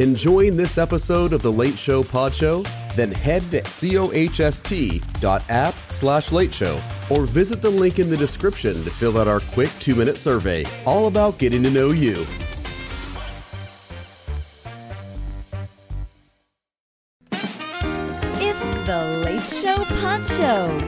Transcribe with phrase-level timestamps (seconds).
[0.00, 2.64] Enjoying this episode of the Late Show Pod Show?
[2.96, 4.14] Then head to cohst.app
[5.74, 9.68] slash late show or visit the link in the description to fill out our quick
[9.78, 12.26] two minute survey, all about getting to know you.
[18.40, 20.79] It's the Late Show Pod Show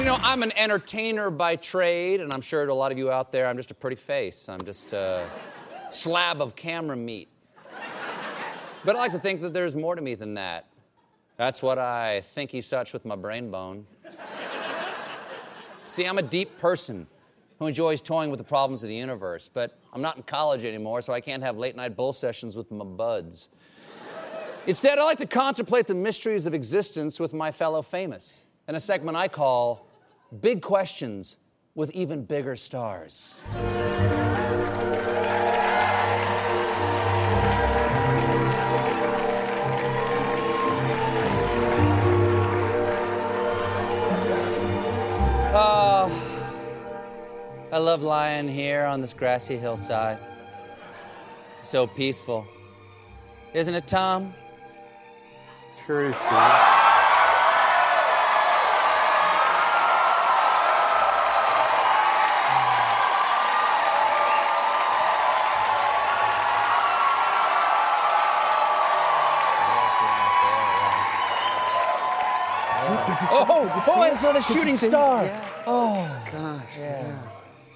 [0.00, 3.10] you know, I'm an entertainer by trade, and I'm sure to a lot of you
[3.10, 4.48] out there, I'm just a pretty face.
[4.48, 5.28] I'm just a
[5.90, 7.28] slab of camera meat.
[8.82, 10.64] But I like to think that there's more to me than that.
[11.36, 13.86] That's what I think he's such with my brain bone.
[15.86, 17.06] See, I'm a deep person
[17.58, 21.02] who enjoys toying with the problems of the universe, but I'm not in college anymore,
[21.02, 23.50] so I can't have late night bull sessions with my buds.
[24.66, 28.80] Instead, I like to contemplate the mysteries of existence with my fellow famous in a
[28.80, 29.89] segment I call
[30.38, 31.36] Big Questions
[31.74, 33.40] with Even Bigger Stars.
[45.52, 46.12] Oh,
[47.72, 50.18] I love lying here on this grassy hillside.
[51.60, 52.46] So peaceful.
[53.52, 54.32] Isn't it, Tom?
[55.86, 56.69] Sure Steve.
[74.30, 75.42] I saw the shooting star.
[75.66, 77.18] Oh, gosh, yeah.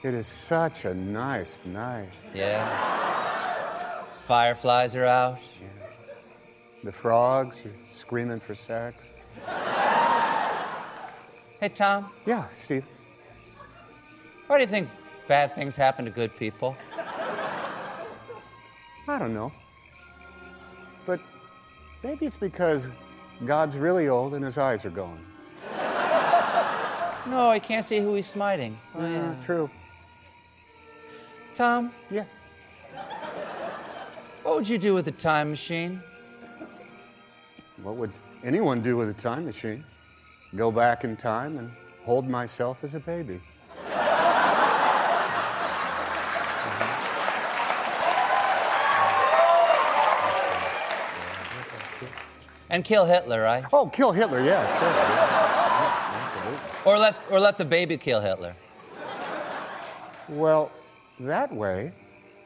[0.05, 2.11] It is such a nice night.
[2.33, 4.05] Yeah.
[4.25, 5.39] Fireflies are out.
[6.85, 9.03] The frogs are screaming for sex.
[11.59, 12.85] Hey, Tom, Yeah, Steve.
[14.47, 14.89] why do you think
[15.27, 16.77] bad things happen to good people?
[19.09, 19.51] I don't know.
[21.05, 21.19] But
[22.05, 22.87] maybe it's because
[23.45, 25.21] God's really old and his eyes are going.
[27.27, 28.79] No, I can't see who he's smiting.
[28.95, 29.35] Oh, yeah.
[29.45, 29.71] True.
[31.55, 32.25] Tom, Yeah.
[34.43, 36.03] what would you do with a time machine?
[37.83, 38.13] What would
[38.43, 39.85] anyone do with a time machine?
[40.57, 41.71] Go back in time and
[42.05, 43.41] hold myself as a baby.
[52.71, 53.65] And kill Hitler, right?
[53.73, 54.89] Oh, kill Hitler, yeah, sure.
[54.89, 55.24] Yeah.
[56.85, 58.55] Or let, or let the baby kill Hitler.
[60.29, 60.71] Well,
[61.21, 61.93] that way,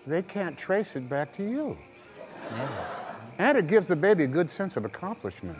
[0.06, 1.76] they can't trace it back to you.
[3.38, 5.58] And it gives the baby a good sense of accomplishment.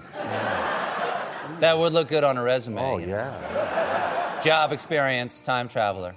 [1.61, 2.81] That would look good on a resume.
[2.81, 3.13] Oh, you know.
[3.13, 4.41] yeah.
[4.43, 6.15] Job experience, time traveler.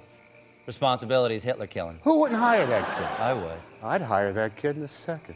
[0.68, 2.00] Responsibilities, Hitler killing.
[2.04, 3.08] Who wouldn't hire that kid?
[3.20, 3.60] I would.
[3.84, 5.36] I'd hire that kid in a second.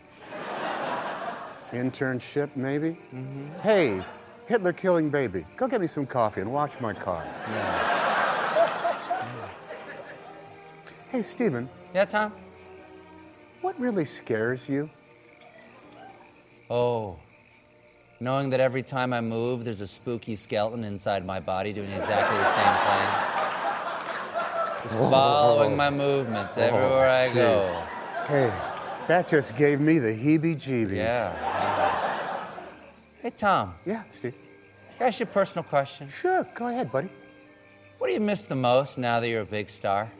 [1.72, 2.98] Internship, maybe?
[3.14, 3.60] Mm-hmm.
[3.62, 4.04] Hey,
[4.48, 7.24] Hitler killing baby, go get me some coffee and watch my car.
[11.10, 12.34] Hey, Stephen, Yeah, Tom?
[13.62, 14.90] what really scares you?
[16.70, 17.18] Oh.
[18.20, 22.38] Knowing that every time I move, there's a spooky skeleton inside my body doing exactly
[22.38, 23.36] the same thing.
[24.84, 27.84] Just following my movements oh, everywhere I go.
[28.28, 28.54] Hey,
[29.08, 30.96] that just gave me the heebie jeebies.
[30.96, 31.55] Yeah.
[33.26, 34.36] Hey, Tom, Yeah, Steve.
[35.00, 36.08] can I ask you a personal question?
[36.08, 37.10] Sure, go ahead, buddy.
[37.98, 40.12] What do you miss the most now that you're a big star?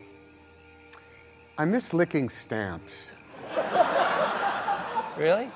[1.56, 3.12] I miss licking stamps.
[5.16, 5.52] Really?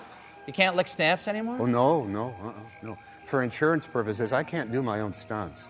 [0.46, 1.58] You can't lick stamps anymore?
[1.60, 2.54] Oh, no, no, uh-uh,
[2.84, 2.98] no.
[3.26, 5.64] For insurance purposes, I can't do my own stunts.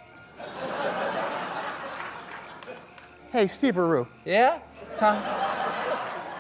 [3.31, 4.59] hey, Steve Aru, Yeah?
[4.98, 5.24] Tom?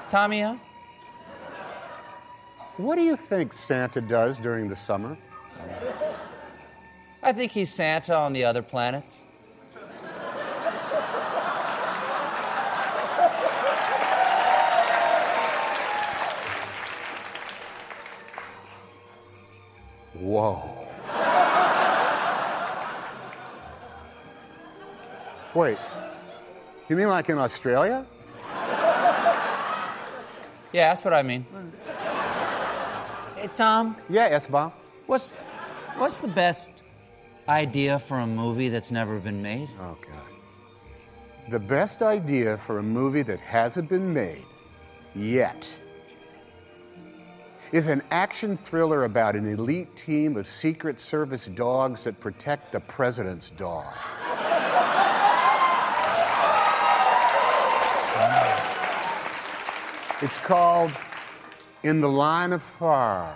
[0.09, 0.55] Tommy, huh?
[2.75, 5.17] what do you think Santa does during the summer?
[7.29, 9.23] I think he's Santa on the other planets.
[20.13, 20.87] Whoa.
[25.53, 25.77] Wait,
[26.89, 28.07] You mean like in Australia?
[30.73, 31.45] Yeah, that's what I mean.
[33.35, 34.71] Hey, Tom, Yeah, S-bomb.
[35.05, 35.31] what's,
[35.97, 36.71] what's the best
[37.49, 39.67] idea for a movie that's never been made?
[39.81, 40.15] Oh, God.
[41.49, 44.43] The best idea for a movie that hasn't been made
[45.15, 45.75] yet
[47.71, 52.79] is an action thriller about an elite team of Secret Service dogs that protect the
[52.79, 53.85] president's dog.
[60.21, 60.91] It's called
[61.83, 63.35] In the Line of Fire.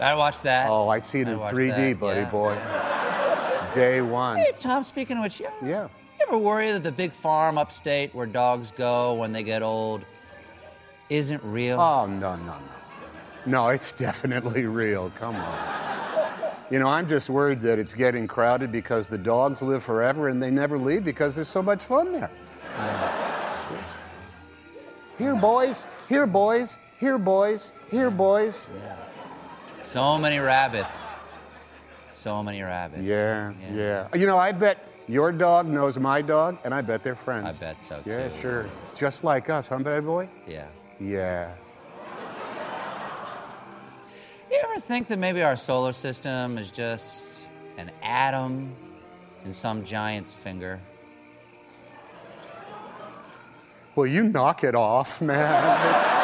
[0.00, 0.68] I'd watch that.
[0.68, 2.30] Oh, I'd see it in 3D, that, buddy yeah.
[2.30, 3.74] boy.
[3.74, 4.38] Day one.
[4.38, 5.82] Hey, Tom, speaking of which, you ever, Yeah.
[5.84, 10.04] you ever worry that the big farm upstate where dogs go when they get old
[11.10, 11.80] isn't real?
[11.80, 12.58] Oh, no, no, no.
[13.46, 15.10] No, it's definitely real.
[15.18, 15.78] Come on.
[16.70, 20.42] You know, I'm just worried that it's getting crowded because the dogs live forever and
[20.42, 22.30] they never leave because there's so much fun there.
[25.16, 25.86] Here, boys.
[26.08, 26.78] Here, boys.
[26.98, 27.72] Here, boys.
[27.90, 28.68] Here, boys.
[29.88, 31.08] So many rabbits.
[32.08, 33.04] So many rabbits.
[33.04, 34.14] Yeah, yeah.
[34.14, 37.46] You know, I bet your dog knows my dog, and I bet they're friends.
[37.46, 38.10] I bet so, too.
[38.10, 38.68] Yeah, sure.
[38.94, 40.28] Just like us, huh, bad boy?
[40.46, 40.66] Yeah.
[41.00, 41.54] Yeah.
[44.50, 47.46] You ever think that maybe our solar system is just
[47.78, 48.74] an atom
[49.46, 50.80] in some giant's finger?
[53.94, 56.17] Well, you knock it off, man.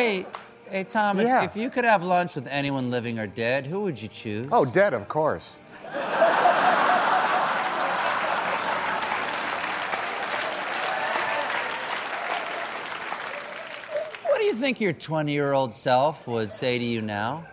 [0.00, 0.24] Hey,
[0.70, 1.42] hey, Tom, if, Yeah.
[1.42, 4.46] if you could have lunch with anyone living or dead, who would you choose?
[4.50, 5.56] Oh, dead, of course.
[14.24, 17.44] What do you think your 20 year old self would say to you now?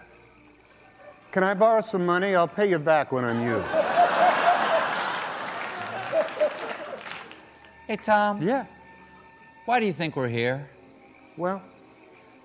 [1.32, 2.34] Can I borrow some money?
[2.34, 3.60] I'll pay you back when I'm you.
[7.88, 8.64] Hey, Tom, Yeah.
[9.66, 10.70] why do you think we're here?
[11.36, 11.62] Well,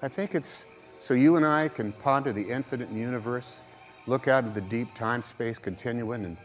[0.05, 0.65] I think it's
[0.99, 3.61] so you and I can ponder the infinite universe,
[4.07, 6.37] look out at the deep time space continuum, and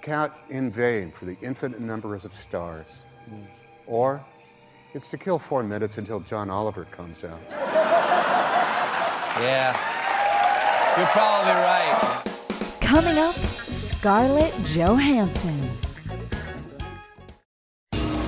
[0.00, 3.02] count in vain for the infinite numbers of stars.
[3.28, 3.42] Hmm.
[3.86, 4.24] Or
[4.94, 7.40] it's to kill four minutes until John Oliver comes out.
[9.40, 9.72] Yeah.
[10.96, 12.22] You're probably right.
[12.80, 15.76] Coming up, Scarlett Johansson.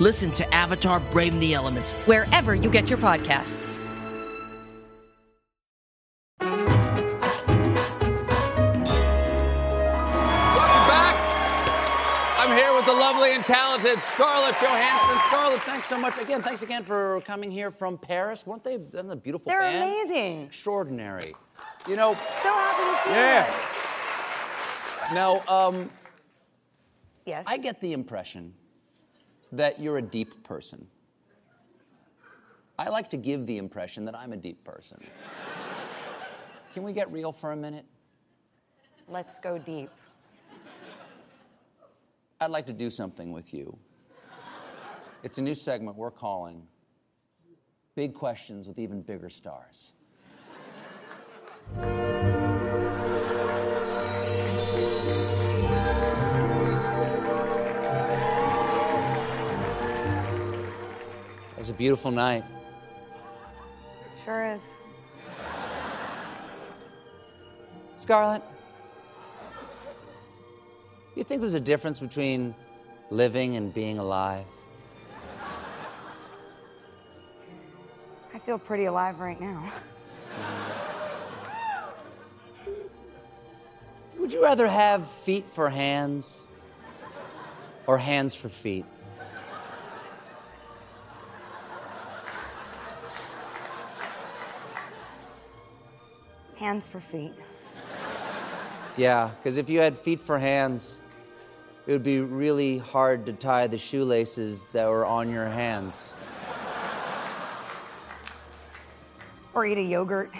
[0.00, 3.78] Listen to Avatar Braving the Elements wherever you get your podcasts.
[9.58, 11.16] Welcome back.
[12.38, 15.18] I'm here with the lovely and talented Scarlett Johansson.
[15.28, 16.42] Scarlett, thanks so much again.
[16.42, 18.46] Thanks again for coming here from Paris.
[18.46, 18.74] Weren't they?
[18.74, 19.82] Isn't a beautiful They're band?
[19.82, 20.42] amazing.
[20.46, 21.34] Extraordinary.
[21.88, 22.14] You know.
[22.14, 22.20] So
[22.52, 23.46] happy to see Yeah.
[25.08, 25.14] you.
[25.14, 25.90] Now, um,
[27.24, 27.44] Yes.
[27.46, 28.54] I get the impression
[29.52, 30.86] that you're a deep person.
[32.78, 35.00] I like to give the impression that I'm a deep person.
[36.74, 37.84] Can we get real for a minute?
[39.08, 39.90] Let's go deep.
[42.40, 43.76] I'd like to do something with you.
[45.24, 46.62] It's a new segment we're calling
[47.96, 49.92] Big Questions with Even Bigger Stars.
[61.68, 62.44] It was a beautiful night.
[64.24, 64.60] Sure is.
[67.98, 68.40] Scarlett,
[71.14, 72.54] you think there's a difference between
[73.10, 74.46] living and being alive?
[78.32, 79.70] I feel pretty alive right now.
[84.18, 86.44] Would you rather have feet for hands
[87.86, 88.86] or hands for feet?
[96.58, 97.32] Hands for feet.
[98.96, 100.98] Yeah, because if you had feet for hands,
[101.86, 106.12] it would be really hard to tie the shoelaces that were on your hands.
[109.54, 110.32] Or eat a yogurt.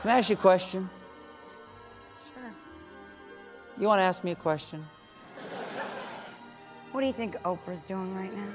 [0.00, 0.90] Can I ask you a question?
[2.34, 2.52] Sure.
[3.78, 4.84] You want to ask me a question?
[6.94, 8.52] What do you think Oprah's doing right now?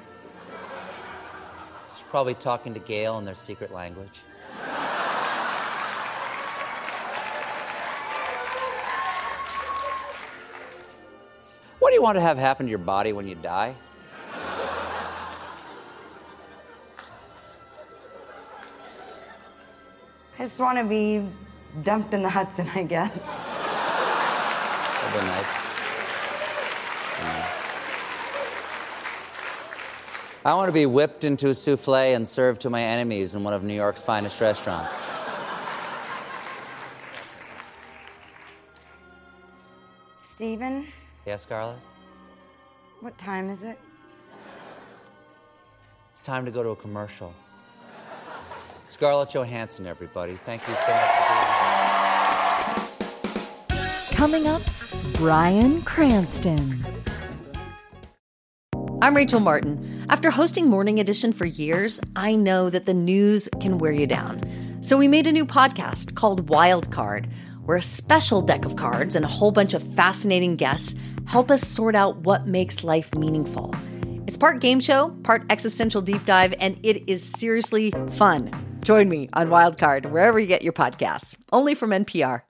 [1.93, 4.21] She's probably talking to Gail in their secret language.
[11.79, 13.75] What do you want to have happen to your body when you die?
[20.37, 21.27] I just want to be
[21.83, 23.11] dumped in the Hudson, I guess.
[25.01, 25.68] That'd be nice.
[30.45, 33.53] I want to be whipped into a souffle and served to my enemies in one
[33.53, 35.09] of New York's finest restaurants.
[40.21, 40.87] Stephen,
[41.25, 41.77] Yes, Scarlett?
[43.01, 43.77] what time is it?
[46.11, 47.33] It's time to go to a commercial.
[48.85, 50.33] Scarlett Johansson, everybody.
[50.33, 51.27] Thank you so much for
[53.69, 54.17] being here.
[54.17, 54.61] Coming up,
[55.13, 56.83] Bryan Cranston.
[59.01, 59.98] I'm Rachel Martin.
[60.09, 64.41] After hosting Morning Edition for years, I know that the news can wear you down.
[64.81, 67.29] So we made a new podcast called Wild Card,
[67.63, 71.61] where a special deck of cards and a whole bunch of fascinating guests help us
[71.61, 73.75] sort out what makes life meaningful.
[74.25, 78.51] It's part game show, part existential deep dive, and it is seriously fun.
[78.81, 82.41] Join me on Wild Card wherever you get your podcasts, only from NPR.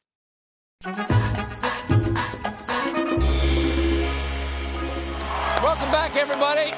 [5.62, 6.72] Welcome back, everybody.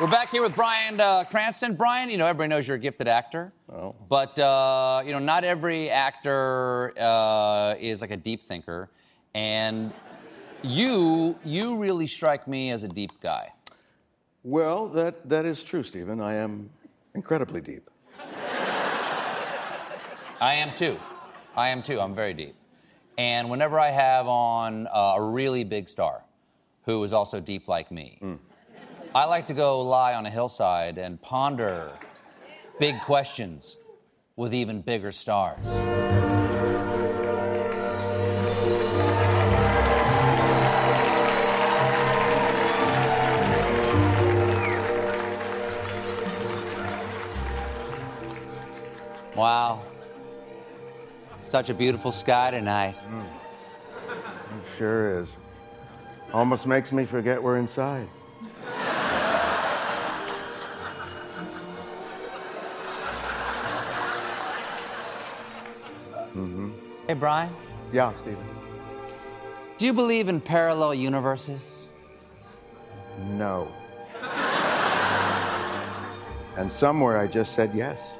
[0.00, 1.74] We're back here with Bryan uh, Cranston.
[1.74, 3.52] Bryan, you know, everybody knows you're a gifted actor.
[3.70, 3.94] Oh.
[4.08, 8.88] But, uh, you know, not every actor uh, is like a deep thinker.
[9.34, 9.92] And
[10.62, 13.52] you, you really strike me as a deep guy.
[14.42, 16.18] Well, that, that is true, Stephen.
[16.18, 16.70] I am
[17.14, 17.90] incredibly deep.
[20.40, 20.96] I am too.
[21.54, 22.00] I am too.
[22.00, 22.54] I'm very deep.
[23.18, 26.24] And whenever I have on uh, a really big star
[26.86, 28.18] who is also deep like me,
[29.12, 31.90] I like to go lie on a hillside and ponder
[32.78, 33.76] big questions
[34.36, 35.82] with even bigger stars.
[49.34, 49.82] Wow.
[51.42, 52.94] Such a beautiful sky tonight.
[54.08, 55.28] It sure is.
[56.32, 58.06] Almost makes me forget we're inside.
[67.10, 67.50] Hey, Bryan,
[67.92, 68.38] Yeah, Stephen.
[69.78, 71.82] do you believe in parallel universes?
[73.30, 73.66] No.
[76.56, 78.12] and somewhere I just said yes.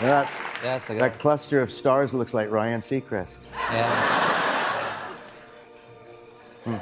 [0.00, 0.32] That,
[0.88, 3.36] that cluster of stars looks like Ryan Seacrest.
[3.70, 5.12] Yeah.
[6.64, 6.76] Hmm.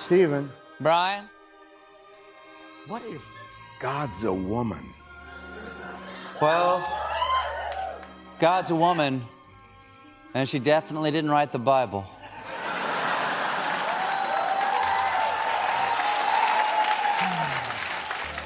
[0.00, 1.28] Stephen, Bryan?
[2.88, 3.24] What if
[3.80, 4.84] God's a woman?
[6.40, 6.86] Well,
[8.38, 9.24] God's a woman,
[10.34, 12.06] and she definitely didn't write the Bible.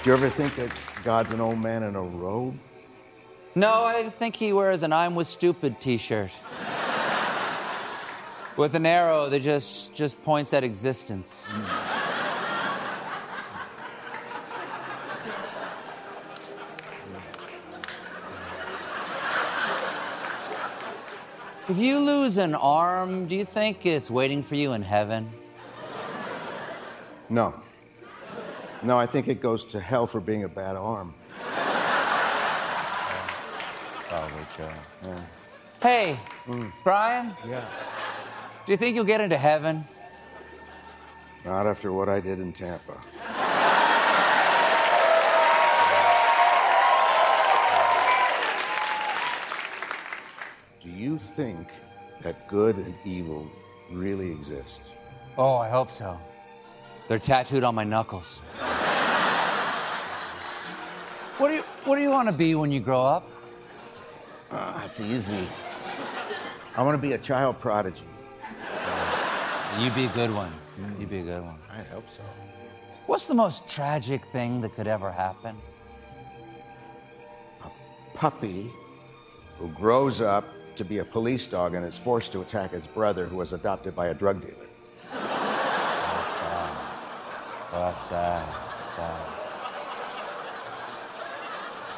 [0.03, 0.73] Do you ever think that
[1.05, 2.57] God's an old man in a robe?
[3.55, 6.31] No, I think he wears an I'm with stupid t shirt.
[8.57, 11.45] with an arrow that just, just points at existence.
[11.47, 11.90] Hmm.
[21.71, 25.31] If you lose an arm, do you think it's waiting for you in heaven?
[27.29, 27.55] No.
[28.83, 31.15] No, I think it goes to hell for being a bad arm.
[34.09, 34.69] Probably, Joe.
[35.05, 35.21] Yeah.
[35.81, 36.73] Hey, mm.
[36.83, 37.65] Bryan, yeah.
[38.67, 39.85] do you think you'll get into heaven?
[41.45, 43.01] Not after what I did in Tampa.
[51.01, 51.69] You think
[52.23, 53.51] that good and evil
[53.91, 54.83] really exist?
[55.39, 56.19] Oh, I hope so.
[57.09, 58.39] They're tattooed on my knuckles.
[61.39, 63.27] what do you What do you want to be when you grow up?
[64.53, 65.49] Ah, it's easy.
[66.77, 68.05] I want to be a child prodigy.
[69.79, 70.53] You'd be a good one.
[70.99, 71.59] You'd be a good one.
[71.71, 72.23] I hope so.
[73.07, 75.57] What's the most tragic thing that could ever happen?
[77.65, 77.71] A
[78.17, 78.71] puppy
[79.59, 80.45] who grows up
[80.77, 83.95] to be a police dog and is forced to attack his brother who was adopted
[83.95, 84.67] by a drug dealer.
[87.73, 88.47] That's sad.
[88.97, 89.21] sad.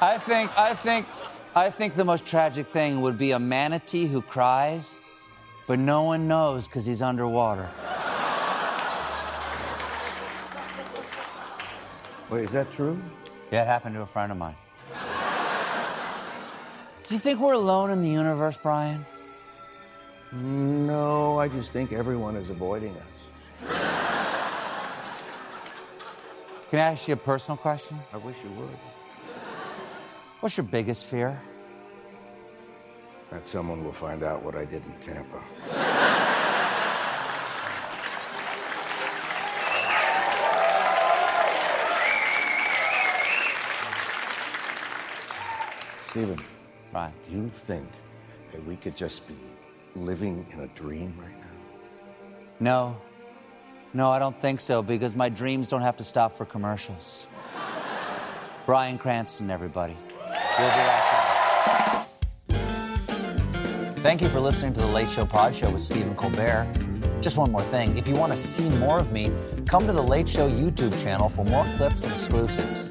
[0.00, 1.07] I think, I think,
[1.55, 4.99] I think the most tragic thing would be a manatee who cries,
[5.67, 7.69] but no one knows because he's underwater.
[12.31, 12.99] Wait, is that true?
[13.50, 14.57] Yeah, it happened to a friend of mine.
[17.12, 19.04] Do you think we're alone in the universe, Bryan?
[20.33, 23.69] No, I just think everyone is avoiding us.
[26.71, 27.99] Can I ask you a personal question?
[28.14, 28.78] I wish you would.
[30.40, 31.38] What's your biggest fear?
[33.31, 35.42] That someone will find out what I did in Tampa.
[46.09, 46.38] Stephen,
[46.93, 47.13] Right.
[47.29, 47.89] do you think
[48.53, 49.35] that we could just be
[49.97, 51.47] living in a dream right now?
[52.61, 52.97] No.
[53.95, 57.27] No, I don't think so because my dreams don't have to stop for commercials.
[58.67, 59.97] Bryan Cranston, everybody.
[60.59, 62.09] We'll be right back.
[63.99, 66.67] Thank you for listening to the Late Show Pod Show with Stephen Colbert.
[67.21, 67.97] Just one more thing.
[67.97, 69.31] If you want to see more of me,
[69.67, 72.91] come to the Late Show YouTube channel for more clips and exclusives.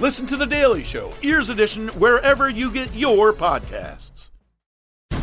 [0.00, 4.28] Listen to The Daily Show, Ears Edition, wherever you get your podcasts.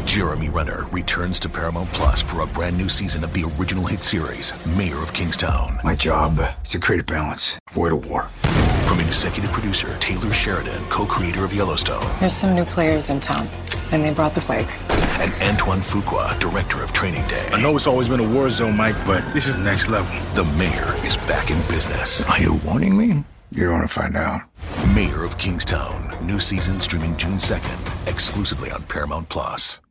[0.06, 4.02] Jeremy Renner returns to Paramount Plus for a brand new season of the original hit
[4.04, 5.80] series, Mayor of Kingstown.
[5.84, 8.24] My job is to create a balance, avoid a war.
[8.88, 13.48] From executive producer Taylor Sheridan, co creator of Yellowstone, There's some new players in town,
[13.92, 14.68] and they brought the plague.
[15.20, 17.48] and Antoine Fuqua, director of Training Day.
[17.52, 20.12] I know it's always been a war zone, Mike, but this is next level.
[20.34, 22.24] The mayor is back in business.
[22.24, 23.24] Are you warning me?
[23.54, 24.42] You don't want to find out.
[24.88, 26.16] Mayor of Kingstown.
[26.26, 29.82] New season streaming June 2nd, exclusively on Paramount Plus.